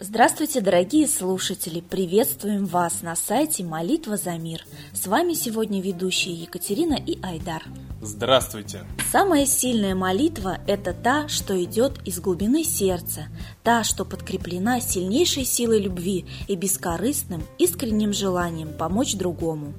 Здравствуйте, 0.00 0.60
дорогие 0.60 1.06
слушатели! 1.06 1.80
Приветствуем 1.80 2.66
вас 2.66 3.02
на 3.02 3.14
сайте 3.14 3.62
«Молитва 3.62 4.16
за 4.16 4.38
мир». 4.38 4.64
С 4.92 5.06
вами 5.06 5.34
сегодня 5.34 5.82
ведущие 5.82 6.34
Екатерина 6.34 6.94
и 6.94 7.20
Айдар. 7.22 7.62
Здравствуйте! 8.00 8.84
Самая 9.12 9.44
сильная 9.44 9.94
молитва– 9.94 10.58
это 10.66 10.92
та, 10.94 11.28
что 11.28 11.62
идет 11.62 12.00
из 12.04 12.20
глубины 12.20 12.64
сердца, 12.64 13.28
та, 13.62 13.84
что 13.84 14.04
подкреплена 14.04 14.80
сильнейшей 14.80 15.44
силой 15.44 15.80
любви 15.80 16.26
и 16.48 16.56
бескорыстным, 16.56 17.42
искренним 17.58 18.12
желанием 18.12 18.72
помочь 18.72 19.14
другому. 19.14 19.74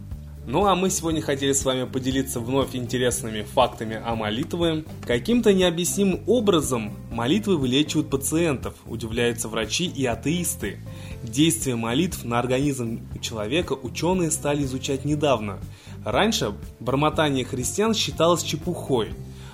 Ну 0.46 0.66
а 0.66 0.76
мы 0.76 0.90
сегодня 0.90 1.22
хотели 1.22 1.52
с 1.52 1.64
вами 1.64 1.84
поделиться 1.86 2.40
вновь 2.40 2.76
интересными 2.76 3.44
фактами 3.44 4.02
о 4.04 4.16
молитве. 4.16 4.84
Каким-то 5.06 5.54
необъяснимым 5.54 6.22
образом 6.26 6.94
молитвы 7.12 7.58
вылечивают 7.58 8.10
пациентов, 8.10 8.74
удивляются 8.88 9.48
врачи 9.48 9.86
и 9.86 10.06
атеисты. 10.06 10.80
Действие 11.24 11.76
молитв 11.76 12.24
на 12.24 12.40
организм 12.40 13.02
человека 13.22 13.74
ученые 13.74 14.32
стали 14.32 14.64
изучать 14.64 15.06
недавно. 15.06 15.60
Раньше 16.04 16.54
бормотание 16.80 17.46
христиан 17.46 17.94
считалось 17.94 18.42
чепухой, 18.42 19.10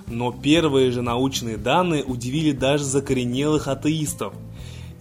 но 0.08 0.32
первые 0.32 0.92
же 0.92 1.02
научные 1.02 1.58
данные 1.58 2.04
удивили 2.04 2.52
даже 2.52 2.86
закоренелых 2.86 3.68
атеистов. 3.68 4.34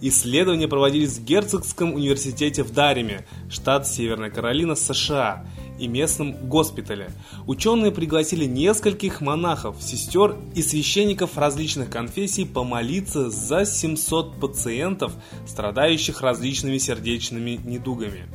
Исследования 0.01 0.67
проводились 0.67 1.17
в 1.17 1.23
Герцогском 1.23 1.93
университете 1.93 2.63
в 2.63 2.73
Дареме, 2.73 3.25
штат 3.49 3.87
Северная 3.87 4.29
Каролина, 4.29 4.75
США– 4.75 5.45
и 5.79 5.87
местном 5.87 6.33
госпитале. 6.47 7.11
Ученые 7.47 7.91
пригласили 7.91 8.45
нескольких 8.45 9.21
монахов, 9.21 9.77
сестер 9.81 10.35
и 10.55 10.61
священников 10.61 11.37
различных 11.37 11.89
конфессий 11.89 12.45
помолиться 12.45 13.29
за 13.29 13.65
700 13.65 14.39
пациентов, 14.39 15.13
страдающих 15.47 16.21
различными 16.21 16.77
сердечными 16.77 17.59
недугами. 17.63 18.27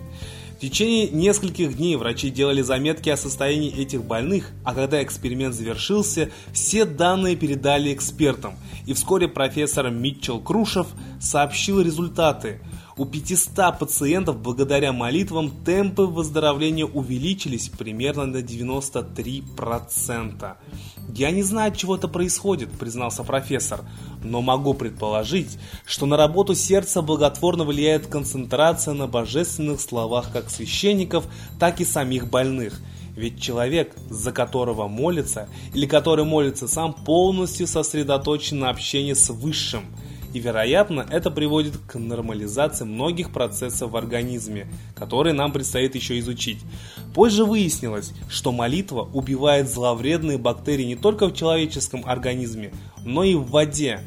В 0.56 0.60
течение 0.60 1.08
нескольких 1.08 1.78
дней 1.78 1.96
врачи 1.96 2.28
делали 2.28 2.60
заметки 2.60 3.08
о 3.08 3.16
состоянии 3.16 3.74
этих 3.74 4.04
больных, 4.04 4.50
а 4.62 4.74
когда 4.74 5.02
эксперимент 5.02 5.54
завершился, 5.54 6.28
все 6.52 6.84
данные 6.84 7.34
передали 7.34 7.94
экспертам, 7.94 8.56
и 8.86 8.92
вскоре 8.92 9.26
профессор 9.26 9.90
Митчелл 9.90 10.38
Крушев 10.40 10.88
сообщил 11.18 11.80
результаты– 11.80 12.60
у 13.00 13.06
500 13.06 13.78
пациентов 13.78 14.42
благодаря 14.42 14.92
молитвам 14.92 15.50
темпы 15.64 16.02
выздоровления 16.02 16.84
увеличились 16.84 17.70
примерно 17.70 18.26
на 18.26 18.42
93%. 18.42 20.56
«Я 21.14 21.30
не 21.30 21.42
знаю, 21.42 21.72
от 21.72 21.78
чего 21.78 21.96
это 21.96 22.08
происходит»,– 22.08 22.70
признался 22.78 23.24
профессор, 23.24 23.86
«но 24.22 24.42
могу 24.42 24.74
предположить, 24.74 25.56
что 25.86 26.04
на 26.04 26.18
работу 26.18 26.54
сердца 26.54 27.00
благотворно 27.00 27.64
влияет 27.64 28.06
концентрация 28.06 28.92
на 28.92 29.06
божественных 29.06 29.80
словах 29.80 30.30
как 30.30 30.50
священников, 30.50 31.24
так 31.58 31.80
и 31.80 31.86
самих 31.86 32.28
больных». 32.28 32.82
Ведь 33.16 33.40
человек, 33.40 33.96
за 34.10 34.30
которого 34.30 34.88
молится, 34.88 35.48
или 35.72 35.86
который 35.86 36.26
молится 36.26 36.68
сам, 36.68 36.92
полностью 36.92 37.66
сосредоточен 37.66 38.58
на 38.58 38.68
общении 38.68 39.14
с 39.14 39.30
Высшим– 39.30 39.86
и, 40.32 40.38
вероятно, 40.38 41.06
это 41.10 41.30
приводит 41.30 41.76
к 41.76 41.98
нормализации 41.98 42.84
многих 42.84 43.32
процессов 43.32 43.90
в 43.90 43.96
организме, 43.96 44.68
которые 44.94 45.32
нам 45.32 45.52
предстоит 45.52 45.94
еще 45.94 46.18
изучить. 46.20 46.60
Позже 47.14 47.44
выяснилось, 47.44 48.12
что 48.28 48.52
молитва 48.52 49.08
убивает 49.12 49.68
зловредные 49.68 50.38
бактерии 50.38 50.84
не 50.84 50.96
только 50.96 51.26
в 51.26 51.34
человеческом 51.34 52.02
организме, 52.06 52.72
но 53.04 53.24
и 53.24 53.34
в 53.34 53.50
воде. 53.50 54.00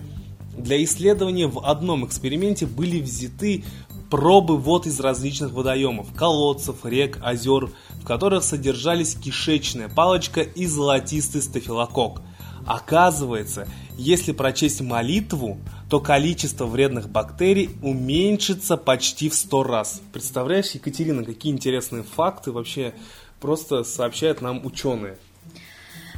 Для 0.58 0.82
исследования 0.84 1.48
в 1.48 1.66
одном 1.66 2.06
эксперименте 2.06 2.66
были 2.66 3.02
взяты 3.02 3.64
пробы 4.10 4.58
вод 4.58 4.86
из 4.86 5.00
различных 5.00 5.52
водоемов, 5.54 6.14
колодцев, 6.14 6.86
рек, 6.86 7.20
озер, 7.24 7.72
в 7.90 8.06
которых 8.06 8.44
содержались 8.44 9.16
кишечная 9.16 9.90
палочка 9.90 10.42
и 10.42 10.68
золотистый 10.68 11.42
стафилококк. 11.42 12.22
Оказывается, 12.66 13.68
если 13.98 14.32
прочесть 14.32 14.82
молитву, 14.82 15.58
то 15.94 16.00
количество 16.00 16.66
вредных 16.66 17.08
бактерий 17.08 17.70
уменьшится 17.84 18.78
почти 18.78 19.30
в 19.30 19.36
100 19.36 19.64
раз. 19.64 20.02
Представляешь, 20.12 20.72
Екатерина, 20.72 21.24
какие 21.24 21.54
интересные 21.54 22.02
факты 22.02 22.52
вообще 22.52 22.96
просто 23.40 23.84
сообщают 23.84 24.42
нам 24.42 24.66
ученые. 24.66 25.20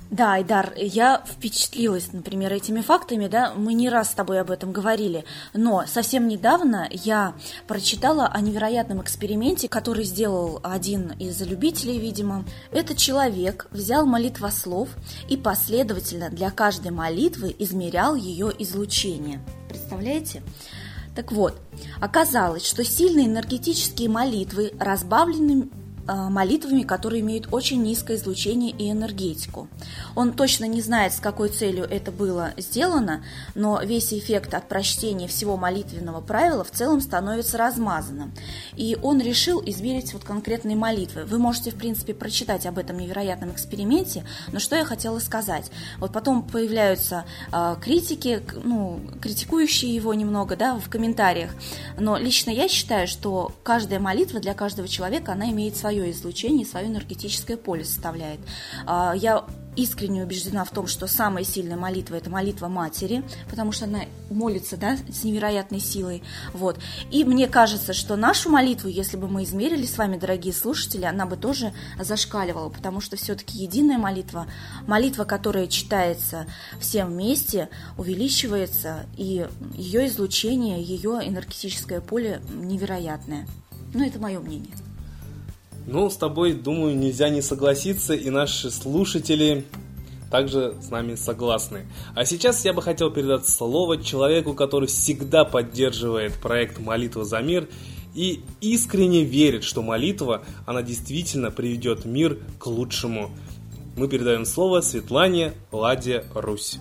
Да, 0.09 0.35
Айдар, 0.35 0.71
я 0.77 1.21
впечатлилась, 1.27 2.13
например, 2.13 2.53
этими 2.53 2.79
фактами, 2.79 3.27
да, 3.27 3.53
мы 3.53 3.73
не 3.73 3.89
раз 3.89 4.11
с 4.11 4.13
тобой 4.13 4.39
об 4.39 4.49
этом 4.49 4.71
говорили, 4.71 5.25
но 5.53 5.83
совсем 5.87 6.29
недавно 6.29 6.87
я 6.91 7.33
прочитала 7.67 8.27
о 8.27 8.39
невероятном 8.39 9.01
эксперименте, 9.01 9.67
который 9.67 10.05
сделал 10.05 10.61
один 10.63 11.11
из 11.19 11.41
любителей, 11.41 11.99
видимо. 11.99 12.45
Этот 12.71 12.95
человек 12.95 13.67
взял 13.71 14.05
молитвослов 14.05 14.87
и 15.27 15.35
последовательно 15.35 16.29
для 16.29 16.49
каждой 16.49 16.91
молитвы 16.91 17.53
измерял 17.59 18.15
ее 18.15 18.53
излучение. 18.57 19.41
Представляете? 19.75 20.41
Так 21.15 21.31
вот, 21.31 21.59
оказалось, 22.01 22.65
что 22.65 22.83
сильные 22.83 23.27
энергетические 23.27 24.09
молитвы 24.09 24.73
разбавлены 24.79 25.69
Э, 25.69 25.84
молитвами, 26.07 26.83
которые 26.83 27.21
имеют 27.21 27.47
очень 27.51 27.81
низкое 27.81 28.17
излучение 28.17 28.71
и 28.71 28.91
энергетику. 28.91 29.67
Он 30.15 30.33
точно 30.33 30.65
не 30.65 30.81
знает, 30.81 31.13
с 31.13 31.19
какой 31.19 31.49
целью 31.49 31.85
это 31.85 32.11
было 32.11 32.51
сделано, 32.57 33.23
но 33.55 33.81
весь 33.81 34.13
эффект 34.13 34.53
от 34.53 34.67
прочтения 34.67 35.27
всего 35.27 35.57
молитвенного 35.57 36.21
правила 36.21 36.63
в 36.63 36.71
целом 36.71 37.01
становится 37.01 37.57
размазанным. 37.57 38.33
И 38.75 38.97
он 39.01 39.21
решил 39.21 39.61
измерить 39.65 40.13
вот 40.13 40.23
конкретные 40.23 40.75
молитвы. 40.75 41.25
Вы 41.25 41.39
можете, 41.39 41.71
в 41.71 41.75
принципе, 41.75 42.13
прочитать 42.13 42.65
об 42.65 42.77
этом 42.77 42.97
невероятном 42.97 43.51
эксперименте, 43.51 44.25
но 44.51 44.59
что 44.59 44.75
я 44.75 44.85
хотела 44.85 45.19
сказать. 45.19 45.71
Вот 45.97 46.11
потом 46.11 46.43
появляются 46.43 47.25
э, 47.51 47.75
критики, 47.81 48.41
ну, 48.63 48.99
критикующие 49.21 49.93
его 49.93 50.13
немного, 50.13 50.55
да, 50.55 50.77
в 50.77 50.89
комментариях, 50.89 51.51
но 51.97 52.17
лично 52.17 52.49
я 52.49 52.67
считаю, 52.67 53.07
что 53.07 53.51
каждая 53.63 53.99
молитва 53.99 54.39
для 54.39 54.53
каждого 54.53 54.87
человека, 54.87 55.33
она 55.33 55.49
имеет 55.51 55.75
свою 55.75 55.94
свое 55.95 56.11
излучение, 56.11 56.65
свое 56.65 56.87
энергетическое 56.87 57.57
поле 57.57 57.85
составляет. 57.85 58.39
А, 58.85 59.13
я 59.15 59.45
искренне 59.75 60.23
убеждена 60.23 60.63
в 60.63 60.71
том, 60.71 60.87
что 60.87 61.07
самая 61.07 61.43
сильная 61.43 61.77
молитва– 61.77 62.15
это 62.15 62.29
молитва 62.29 62.67
матери, 62.67 63.23
потому 63.49 63.71
что 63.71 63.85
она 63.85 64.01
молится 64.29 64.77
да, 64.77 64.97
с 65.09 65.23
невероятной 65.23 65.79
силой. 65.79 66.23
Вот. 66.53 66.79
И 67.11 67.23
мне 67.23 67.47
кажется, 67.47 67.93
что 67.93 68.15
нашу 68.15 68.49
молитву, 68.49 68.87
если 68.87 69.17
бы 69.17 69.27
мы 69.27 69.43
измерили 69.43 69.85
с 69.85 69.97
вами, 69.97 70.17
дорогие 70.17 70.53
слушатели, 70.53 71.05
она 71.05 71.25
бы 71.25 71.35
тоже 71.35 71.73
зашкаливала, 71.99 72.69
потому 72.69 73.01
что 73.01 73.17
все-таки 73.17 73.57
единая 73.57 73.97
молитва, 73.97 74.47
молитва, 74.87 75.23
которая 75.25 75.67
читается 75.67 76.45
всем 76.79 77.09
вместе, 77.09 77.69
увеличивается, 77.97 79.05
и 79.17 79.45
ее 79.73 80.07
излучение, 80.07 80.81
ее 80.81 81.21
энергетическое 81.23 82.01
поле 82.01 82.41
невероятное. 82.49 83.47
Ну, 83.93 84.05
это 84.05 84.19
мое 84.19 84.39
мнение. 84.39 84.73
Ну, 85.87 86.09
с 86.09 86.17
тобой, 86.17 86.53
думаю, 86.53 86.97
нельзя 86.97 87.29
не 87.29 87.41
согласиться, 87.41 88.15
и 88.15 88.29
наши 88.29 88.71
слушатели 88.71 89.65
также 90.31 90.75
с 90.81 90.89
нами 90.89 91.15
согласны. 91.15 91.85
А 92.15 92.25
сейчас 92.25 92.65
я 92.65 92.73
бы 92.73 92.81
хотел 92.81 93.11
передать 93.11 93.47
слово 93.47 94.01
человеку, 94.01 94.53
который 94.53 94.87
всегда 94.87 95.45
поддерживает 95.45 96.33
проект 96.33 96.79
«Молитва 96.79 97.23
за 97.23 97.39
мир» 97.41 97.69
и 98.15 98.41
искренне 98.61 99.23
верит, 99.23 99.63
что 99.63 99.83
молитва, 99.83 100.43
она 100.65 100.81
действительно 100.81 101.51
приведет 101.51 102.05
мир 102.05 102.39
к 102.57 102.65
лучшему. 102.65 103.29
Мы 103.95 104.07
передаем 104.07 104.45
слово 104.45 104.81
Светлане 104.81 105.53
Ладе 105.71 106.25
Русь. 106.33 106.79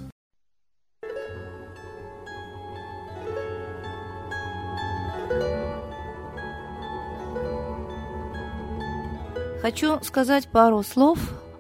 Хочу 9.65 9.99
сказать 10.03 10.47
пару 10.49 10.83
слов 10.83 11.19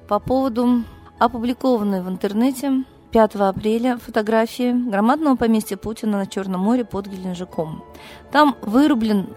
по 0.08 0.18
поводу 0.18 0.84
опубликованной 1.18 2.02
в 2.02 2.08
интернете 2.10 2.84
5 3.12 3.36
апреля 3.36 3.96
фотографии 3.96 4.72
громадного 4.72 5.36
поместья 5.36 5.78
Путина 5.78 6.18
на 6.18 6.26
Черном 6.26 6.60
море 6.60 6.84
под 6.84 7.06
Геленджиком. 7.06 7.82
Там 8.30 8.56
вырублен 8.60 9.28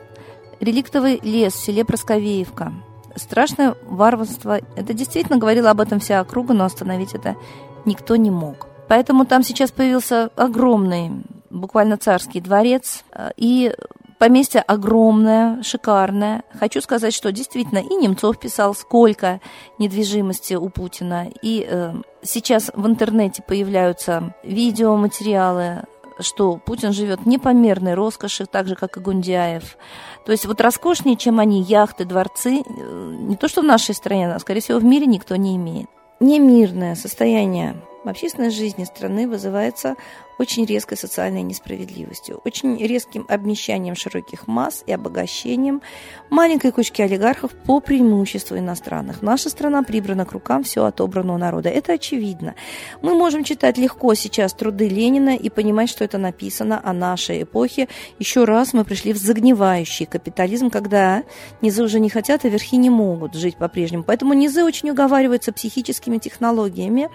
реликтовый 0.60 1.22
лес 1.24 1.54
в 1.54 1.64
селе 1.64 1.86
Просковеевка. 1.86 2.74
Страшное 3.16 3.78
варварство. 3.86 4.60
Это 4.76 4.94
действительно 4.94 5.38
говорила 5.38 5.70
об 5.70 5.80
этом 5.80 6.02
вся 6.02 6.20
округа, 6.20 6.54
но 6.54 6.66
остановить 6.66 7.16
это 7.16 7.38
никто 7.86 8.18
не 8.18 8.32
мог. 8.32 8.68
Поэтому 8.90 9.26
там 9.26 9.44
сейчас 9.44 9.72
появился 9.72 10.30
огромный, 10.36 11.24
буквально 11.50 11.96
царский 11.96 12.42
дворец. 12.42 13.06
И 13.38 13.74
Поместье 14.20 14.62
огромное, 14.62 15.62
шикарное. 15.62 16.44
Хочу 16.60 16.82
сказать, 16.82 17.14
что 17.14 17.32
действительно 17.32 17.80
и 17.80 17.96
Немцов 17.96 18.40
писал, 18.40 18.74
сколько 18.74 19.42
недвижимости 19.78 20.56
у 20.56 20.70
Путина. 20.70 21.28
И 21.44 21.68
э, 21.70 21.94
сейчас 22.24 22.72
в 22.74 22.88
интернете 22.88 23.44
появляются 23.44 24.34
видеоматериалы, 24.44 25.84
что 26.20 26.58
Путин 26.58 26.94
живет 26.94 27.28
непомерной 27.28 27.94
роскоши, 27.94 28.48
так 28.48 28.68
же, 28.68 28.76
как 28.76 28.98
и 28.98 29.00
Гундяев. 29.00 29.78
То 30.26 30.32
есть 30.32 30.48
вот 30.48 30.60
роскошнее, 30.62 31.16
чем 31.16 31.40
они, 31.40 31.62
яхты, 31.62 32.04
дворцы, 32.04 32.64
э, 32.66 33.16
не 33.20 33.36
то 33.36 33.48
что 33.48 33.62
в 33.62 33.66
нашей 33.66 33.94
стране, 33.94 34.34
а, 34.34 34.40
скорее 34.40 34.62
всего, 34.62 34.80
в 34.80 34.84
мире 34.84 35.06
никто 35.06 35.36
не 35.36 35.56
имеет. 35.58 35.90
Немирное 36.20 36.96
состояние 36.96 37.76
в 38.08 38.10
общественной 38.10 38.52
жизни 38.52 38.86
страны 38.86 39.28
вызывается 39.28 39.96
очень 40.38 40.66
резкой 40.66 40.98
социальной 40.98 41.42
несправедливостью, 41.42 42.42
очень 42.46 42.78
резким 42.78 43.26
обнищанием 43.28 43.96
широких 43.96 44.48
масс 44.48 44.84
и 44.86 44.92
обогащением 44.92 45.82
маленькой 46.30 46.72
кучки 46.72 47.02
олигархов 47.02 47.52
по 47.52 47.80
преимуществу 47.80 48.58
иностранных. 48.58 49.22
Наша 49.22 49.50
страна 49.50 49.84
прибрана 49.84 50.26
к 50.26 50.32
рукам 50.32 50.64
все 50.64 50.86
отобрано 50.86 51.34
у 51.34 51.38
народа. 51.38 51.70
Это 51.70 51.94
очевидно. 51.94 52.56
Мы 53.02 53.16
можем 53.16 53.44
читать 53.44 53.78
легко 53.78 54.14
сейчас 54.14 54.54
труды 54.54 54.88
Ленина 54.88 55.36
и 55.36 55.50
понимать, 55.50 55.90
что 55.90 56.04
это 56.04 56.18
написано 56.18 56.80
о 56.84 56.94
нашей 56.94 57.44
эпохе. 57.44 57.88
Еще 58.20 58.46
раз 58.46 58.74
мы 58.74 58.86
пришли 58.86 59.12
в 59.14 59.18
загнивающий 59.18 60.06
капитализм, 60.06 60.70
когда 60.70 61.24
низы 61.62 61.84
уже 61.84 62.00
не 62.00 62.10
хотят, 62.10 62.46
а 62.46 62.50
верхи 62.50 62.78
не 62.78 62.90
могут 62.90 63.34
жить 63.34 63.58
по-прежнему. 63.58 64.04
Поэтому 64.04 64.34
низы 64.34 64.64
очень 64.64 64.92
уговариваются 64.92 65.52
психическими 65.52 66.20
технологиями, 66.20 67.10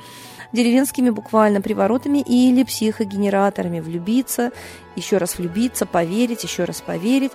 деревенскими 0.53 1.11
буквально 1.11 1.61
приворотами 1.61 2.19
или 2.19 2.63
психогенераторами 2.63 3.81
влюбиться, 3.81 4.53
еще 4.97 5.17
раз 5.17 5.39
влюбиться, 5.39 5.87
поверить, 5.87 6.45
еще 6.45 6.65
раз 6.65 6.81
поверить, 6.81 7.33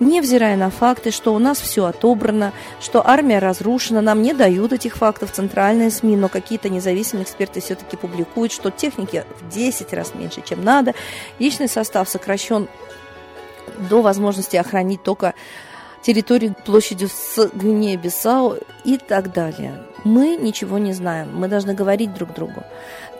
невзирая 0.00 0.56
на 0.56 0.70
факты, 0.70 1.10
что 1.10 1.34
у 1.34 1.38
нас 1.38 1.60
все 1.60 1.86
отобрано, 1.86 2.52
что 2.80 3.06
армия 3.06 3.38
разрушена, 3.38 4.00
нам 4.00 4.22
не 4.22 4.34
дают 4.34 4.72
этих 4.72 4.96
фактов 4.96 5.32
центральные 5.32 5.90
СМИ, 5.90 6.16
но 6.16 6.28
какие-то 6.28 6.68
независимые 6.68 7.24
эксперты 7.24 7.60
все-таки 7.60 7.96
публикуют, 7.96 8.52
что 8.52 8.70
техники 8.70 9.24
в 9.40 9.48
10 9.48 9.92
раз 9.92 10.14
меньше, 10.14 10.42
чем 10.44 10.62
надо, 10.62 10.94
личный 11.38 11.68
состав 11.68 12.08
сокращен 12.08 12.68
до 13.90 14.02
возможности 14.02 14.56
охранить 14.56 15.02
только 15.02 15.34
территорию 16.02 16.54
площадью 16.64 17.08
с 17.08 17.50
Гвинея-Бисау 17.52 18.58
и 18.84 18.98
так 18.98 19.32
далее. 19.32 19.82
Мы 20.08 20.36
ничего 20.36 20.78
не 20.78 20.94
знаем, 20.94 21.38
мы 21.38 21.48
должны 21.48 21.74
говорить 21.74 22.14
друг 22.14 22.32
другу. 22.32 22.62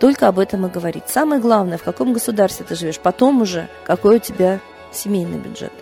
Только 0.01 0.27
об 0.27 0.39
этом 0.39 0.65
и 0.65 0.71
говорить. 0.71 1.03
Самое 1.07 1.39
главное, 1.39 1.77
в 1.77 1.83
каком 1.83 2.15
государстве 2.15 2.65
ты 2.65 2.75
живешь, 2.77 2.99
потом 2.99 3.43
уже, 3.43 3.69
какой 3.85 4.17
у 4.17 4.21
тебя 4.21 4.61
семейный 4.91 5.37
бюджет. 5.37 5.73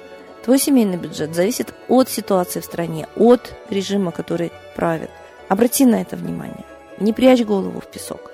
Твой 0.44 0.58
семейный 0.58 0.96
бюджет 0.96 1.32
зависит 1.32 1.72
от 1.86 2.08
ситуации 2.08 2.58
в 2.58 2.64
стране, 2.64 3.06
от 3.14 3.54
режима, 3.70 4.10
который 4.10 4.50
правит. 4.74 5.10
Обрати 5.48 5.86
на 5.86 6.02
это 6.02 6.16
внимание. 6.16 6.64
Не 6.98 7.12
прячь 7.12 7.44
голову 7.44 7.78
в 7.78 7.86
песок. 7.86 8.32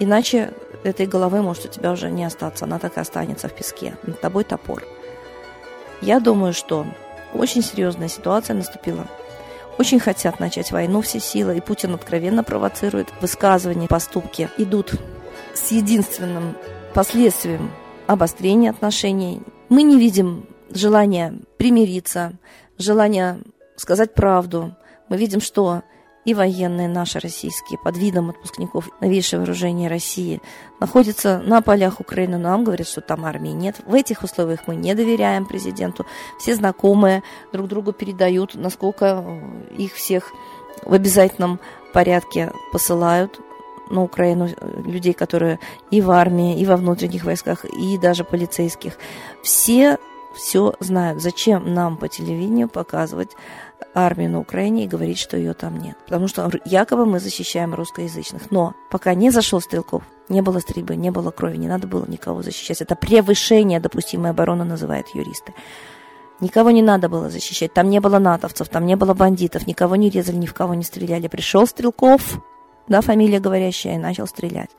Иначе 0.00 0.52
этой 0.82 1.06
головы 1.06 1.42
может 1.42 1.66
у 1.66 1.68
тебя 1.68 1.92
уже 1.92 2.10
не 2.10 2.24
остаться. 2.24 2.64
Она 2.64 2.80
так 2.80 2.96
и 2.96 3.00
останется 3.00 3.46
в 3.48 3.52
песке. 3.52 3.94
Над 4.02 4.20
тобой 4.20 4.42
топор. 4.42 4.82
Я 6.00 6.18
думаю, 6.18 6.54
что 6.54 6.86
очень 7.34 7.62
серьезная 7.62 8.08
ситуация 8.08 8.56
наступила. 8.56 9.06
Очень 9.80 9.98
хотят 9.98 10.40
начать 10.40 10.72
войну 10.72 11.00
все 11.00 11.20
силы, 11.20 11.56
и 11.56 11.60
Путин 11.62 11.94
откровенно 11.94 12.44
провоцирует. 12.44 13.08
Высказывания, 13.22 13.88
поступки 13.88 14.50
идут 14.58 14.92
с 15.54 15.70
единственным 15.70 16.54
последствием 16.92 17.70
обострения 18.06 18.68
отношений. 18.68 19.40
Мы 19.70 19.82
не 19.82 19.98
видим 19.98 20.44
желания 20.68 21.32
примириться, 21.56 22.34
желания 22.76 23.40
сказать 23.76 24.12
правду. 24.12 24.76
Мы 25.08 25.16
видим, 25.16 25.40
что 25.40 25.80
и 26.24 26.34
военные 26.34 26.88
наши 26.88 27.18
российские 27.18 27.78
под 27.78 27.96
видом 27.96 28.30
отпускников 28.30 28.88
новейшего 29.00 29.40
вооружения 29.40 29.88
России 29.88 30.40
находятся 30.78 31.40
на 31.44 31.62
полях 31.62 32.00
Украины, 32.00 32.38
нам 32.38 32.64
говорят, 32.64 32.86
что 32.86 33.00
там 33.00 33.24
армии 33.24 33.50
нет. 33.50 33.80
В 33.86 33.94
этих 33.94 34.22
условиях 34.22 34.60
мы 34.66 34.76
не 34.76 34.94
доверяем 34.94 35.46
президенту. 35.46 36.04
Все 36.38 36.54
знакомые 36.54 37.22
друг 37.52 37.68
другу 37.68 37.92
передают, 37.92 38.54
насколько 38.54 39.24
их 39.76 39.94
всех 39.94 40.32
в 40.82 40.92
обязательном 40.92 41.58
порядке 41.92 42.52
посылают 42.72 43.40
на 43.90 44.02
Украину 44.02 44.48
людей, 44.84 45.14
которые 45.14 45.58
и 45.90 46.00
в 46.00 46.10
армии, 46.10 46.60
и 46.60 46.64
во 46.64 46.76
внутренних 46.76 47.24
войсках, 47.24 47.64
и 47.64 47.98
даже 47.98 48.24
полицейских. 48.24 48.96
Все 49.42 49.98
все 50.32 50.74
знают. 50.80 51.20
Зачем 51.20 51.74
нам 51.74 51.96
по 51.96 52.08
телевидению 52.08 52.68
показывать 52.68 53.30
армию 53.94 54.30
на 54.30 54.40
Украине 54.40 54.84
и 54.84 54.88
говорить, 54.88 55.18
что 55.18 55.36
ее 55.36 55.54
там 55.54 55.78
нет. 55.78 55.96
Потому 56.04 56.28
что 56.28 56.50
якобы 56.64 57.06
мы 57.06 57.20
защищаем 57.20 57.74
русскоязычных. 57.74 58.50
Но 58.50 58.74
пока 58.90 59.14
не 59.14 59.30
зашел 59.30 59.60
Стрелков, 59.60 60.02
не 60.28 60.42
было 60.42 60.60
стрельбы, 60.60 60.96
не 60.96 61.10
было 61.10 61.30
крови, 61.30 61.56
не 61.56 61.68
надо 61.68 61.86
было 61.86 62.06
никого 62.06 62.42
защищать. 62.42 62.80
Это 62.80 62.94
превышение 62.94 63.80
допустимой 63.80 64.30
обороны, 64.30 64.64
называют 64.64 65.08
юристы. 65.14 65.54
Никого 66.40 66.70
не 66.70 66.82
надо 66.82 67.08
было 67.08 67.28
защищать. 67.28 67.74
Там 67.74 67.90
не 67.90 68.00
было 68.00 68.18
натовцев, 68.18 68.68
там 68.68 68.86
не 68.86 68.96
было 68.96 69.12
бандитов, 69.12 69.66
никого 69.66 69.96
не 69.96 70.08
резали, 70.08 70.36
ни 70.36 70.46
в 70.46 70.54
кого 70.54 70.74
не 70.74 70.84
стреляли. 70.84 71.28
Пришел 71.28 71.66
Стрелков, 71.66 72.40
да, 72.90 73.00
фамилия 73.00 73.40
говорящая, 73.40 73.94
и 73.94 73.98
начал 73.98 74.26
стрелять. 74.26 74.70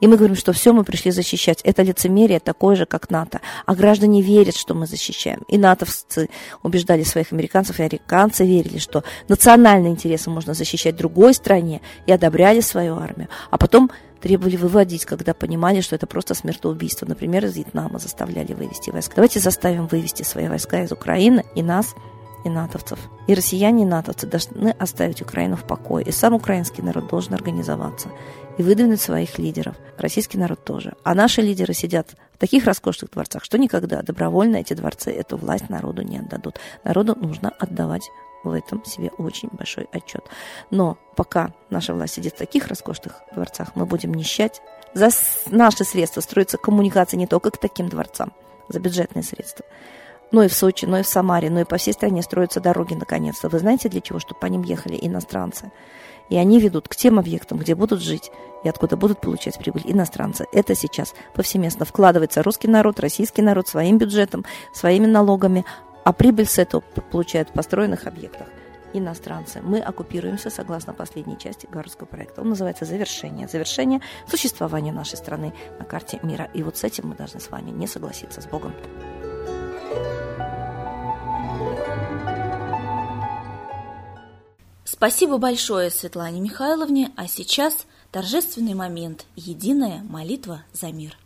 И 0.00 0.08
мы 0.08 0.16
говорим, 0.16 0.34
что 0.34 0.52
все 0.52 0.72
мы 0.72 0.82
пришли 0.82 1.12
защищать. 1.12 1.60
Это 1.62 1.82
лицемерие 1.82 2.40
такое 2.40 2.74
же, 2.74 2.86
как 2.86 3.08
НАТО. 3.08 3.40
А 3.66 3.74
граждане 3.76 4.20
верят, 4.20 4.56
что 4.56 4.74
мы 4.74 4.88
защищаем. 4.88 5.42
И 5.46 5.56
натовцы 5.56 6.28
убеждали 6.64 7.04
своих 7.04 7.32
американцев, 7.32 7.78
и 7.78 7.82
американцы 7.84 8.44
верили, 8.44 8.78
что 8.78 9.04
национальные 9.28 9.92
интересы 9.92 10.28
можно 10.28 10.54
защищать 10.54 10.96
другой 10.96 11.34
стране, 11.34 11.80
и 12.06 12.12
одобряли 12.12 12.60
свою 12.60 12.96
армию. 12.96 13.28
А 13.52 13.58
потом 13.58 13.92
требовали 14.20 14.56
выводить, 14.56 15.04
когда 15.04 15.34
понимали, 15.34 15.80
что 15.80 15.94
это 15.94 16.08
просто 16.08 16.34
смертоубийство. 16.34 17.06
Например, 17.06 17.44
из 17.44 17.56
Вьетнама 17.56 18.00
заставляли 18.00 18.54
вывести 18.54 18.90
войска. 18.90 19.14
Давайте 19.14 19.38
заставим 19.38 19.86
вывести 19.86 20.24
свои 20.24 20.48
войска 20.48 20.82
из 20.82 20.90
Украины 20.90 21.44
и 21.54 21.62
нас 21.62 21.94
и 22.44 22.48
натовцев. 22.48 22.98
И 23.26 23.34
россияне, 23.34 23.82
и 23.82 23.86
натовцы 23.86 24.26
должны 24.26 24.70
оставить 24.70 25.22
Украину 25.22 25.56
в 25.56 25.64
покое. 25.64 26.04
И 26.04 26.12
сам 26.12 26.34
украинский 26.34 26.82
народ 26.82 27.08
должен 27.08 27.34
организоваться 27.34 28.08
и 28.58 28.62
выдвинуть 28.62 29.00
своих 29.00 29.38
лидеров. 29.38 29.76
Российский 29.98 30.38
народ 30.38 30.64
тоже. 30.64 30.94
А 31.04 31.14
наши 31.14 31.40
лидеры 31.40 31.74
сидят 31.74 32.14
в 32.34 32.38
таких 32.38 32.66
роскошных 32.66 33.10
дворцах, 33.10 33.44
что 33.44 33.58
никогда 33.58 34.02
добровольно 34.02 34.56
эти 34.56 34.74
дворцы 34.74 35.10
эту 35.10 35.36
власть 35.36 35.70
народу 35.70 36.02
не 36.02 36.18
отдадут. 36.18 36.58
Народу 36.84 37.16
нужно 37.18 37.50
отдавать 37.58 38.08
в 38.44 38.50
этом 38.52 38.84
себе 38.84 39.10
очень 39.18 39.48
большой 39.52 39.88
отчет. 39.92 40.24
Но 40.70 40.98
пока 41.16 41.52
наша 41.70 41.94
власть 41.94 42.14
сидит 42.14 42.34
в 42.34 42.38
таких 42.38 42.66
роскошных 42.66 43.22
дворцах, 43.34 43.76
мы 43.76 43.86
будем 43.86 44.14
нищать. 44.14 44.60
За 44.94 45.10
наши 45.50 45.84
средства 45.84 46.20
строятся 46.20 46.58
коммуникации 46.58 47.16
не 47.16 47.26
только 47.26 47.50
к 47.50 47.58
таким 47.58 47.88
дворцам, 47.88 48.32
за 48.68 48.80
бюджетные 48.80 49.22
средства, 49.22 49.64
но 50.32 50.42
и 50.42 50.48
в 50.48 50.54
Сочи, 50.54 50.86
но 50.86 50.98
и 50.98 51.02
в 51.02 51.06
Самаре, 51.06 51.50
но 51.50 51.60
и 51.60 51.64
по 51.64 51.76
всей 51.76 51.92
стране 51.92 52.22
строятся 52.22 52.60
дороги 52.60 52.94
наконец-то. 52.94 53.48
Вы 53.48 53.58
знаете 53.58 53.88
для 53.88 54.00
чего? 54.00 54.18
Чтобы 54.18 54.40
по 54.40 54.46
ним 54.46 54.62
ехали 54.62 54.98
иностранцы. 55.00 55.70
И 56.28 56.36
они 56.36 56.58
ведут 56.58 56.88
к 56.88 56.96
тем 56.96 57.18
объектам, 57.18 57.58
где 57.58 57.74
будут 57.74 58.00
жить 58.00 58.30
и 58.64 58.68
откуда 58.68 58.96
будут 58.96 59.20
получать 59.20 59.58
прибыль 59.58 59.82
иностранцы. 59.84 60.46
Это 60.52 60.74
сейчас 60.74 61.14
повсеместно 61.34 61.84
вкладывается 61.84 62.42
русский 62.42 62.68
народ, 62.68 63.00
российский 63.00 63.42
народ 63.42 63.68
своим 63.68 63.98
бюджетом, 63.98 64.44
своими 64.72 65.06
налогами, 65.06 65.64
а 66.04 66.12
прибыль 66.12 66.46
с 66.46 66.58
этого 66.58 66.80
получают 66.80 67.50
в 67.50 67.52
построенных 67.52 68.06
объектах 68.06 68.48
иностранцы. 68.94 69.60
Мы 69.62 69.80
оккупируемся 69.80 70.50
согласно 70.50 70.92
последней 70.92 71.38
части 71.38 71.66
Гарвардского 71.70 72.06
проекта. 72.06 72.42
Он 72.42 72.50
называется 72.50 72.84
«Завершение». 72.84 73.48
Завершение 73.48 74.00
существования 74.28 74.92
нашей 74.92 75.16
страны 75.16 75.54
на 75.78 75.84
карте 75.84 76.18
мира. 76.22 76.50
И 76.52 76.62
вот 76.62 76.76
с 76.76 76.84
этим 76.84 77.08
мы 77.08 77.14
должны 77.14 77.40
с 77.40 77.50
вами 77.50 77.70
не 77.70 77.86
согласиться. 77.86 78.40
С 78.40 78.46
Богом. 78.46 78.74
Спасибо 84.84 85.38
большое 85.38 85.90
Светлане 85.90 86.40
Михайловне, 86.40 87.10
а 87.16 87.26
сейчас 87.26 87.86
торжественный 88.12 88.74
момент– 88.74 89.26
единая 89.34 90.00
молитва 90.08 90.62
за 90.72 90.92
мир. 90.92 91.18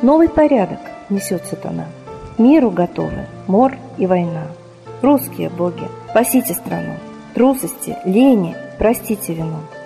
Новый 0.00 0.30
порядок 0.30 0.80
несет 1.10 1.44
сатана. 1.44 1.86
Миру 2.38 2.70
готовы 2.70 3.26
мор 3.46 3.76
и 3.98 4.06
война. 4.06 4.48
Русские 5.02 5.50
боги, 5.50 5.88
спасите 6.10 6.54
страну. 6.54 6.96
Трусости, 7.34 7.96
лени, 8.06 8.56
простите 8.78 9.34
вину. 9.34 9.60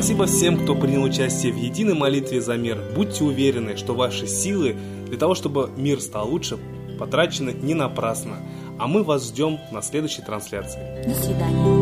Спасибо 0.00 0.24
всем, 0.24 0.56
кто 0.56 0.74
принял 0.74 1.02
участие 1.02 1.52
в 1.52 1.56
единой 1.56 1.92
молитве 1.92 2.40
за 2.40 2.56
мир. 2.56 2.78
Будьте 2.96 3.22
уверены, 3.22 3.76
что 3.76 3.92
ваши 3.92 4.26
силы 4.26 4.74
для 5.06 5.18
того, 5.18 5.34
чтобы 5.34 5.68
мир 5.76 6.00
стал 6.00 6.30
лучше, 6.30 6.56
потрачены 6.98 7.50
не 7.50 7.74
напрасно. 7.74 8.38
А 8.78 8.86
мы 8.86 9.02
вас 9.02 9.28
ждем 9.28 9.58
на 9.70 9.82
следующей 9.82 10.22
трансляции. 10.22 11.04
До 11.06 11.14
свидания. 11.14 11.79